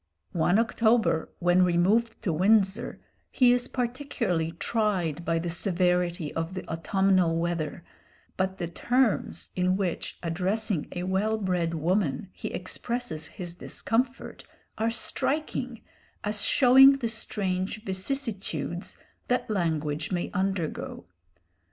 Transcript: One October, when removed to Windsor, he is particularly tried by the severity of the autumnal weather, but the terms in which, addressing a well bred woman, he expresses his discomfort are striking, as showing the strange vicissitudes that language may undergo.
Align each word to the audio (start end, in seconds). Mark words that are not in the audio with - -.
One 0.33 0.57
October, 0.57 1.29
when 1.37 1.61
removed 1.63 2.23
to 2.23 2.33
Windsor, 2.33 2.99
he 3.29 3.53
is 3.53 3.67
particularly 3.67 4.53
tried 4.53 5.23
by 5.23 5.37
the 5.37 5.47
severity 5.51 6.33
of 6.33 6.55
the 6.55 6.67
autumnal 6.67 7.37
weather, 7.37 7.83
but 8.35 8.57
the 8.57 8.67
terms 8.67 9.51
in 9.55 9.77
which, 9.77 10.17
addressing 10.23 10.87
a 10.93 11.03
well 11.03 11.37
bred 11.37 11.75
woman, 11.75 12.29
he 12.33 12.47
expresses 12.47 13.27
his 13.27 13.53
discomfort 13.53 14.43
are 14.75 14.89
striking, 14.89 15.83
as 16.23 16.41
showing 16.41 16.93
the 16.93 17.07
strange 17.07 17.83
vicissitudes 17.83 18.97
that 19.27 19.51
language 19.51 20.11
may 20.11 20.31
undergo. 20.33 21.05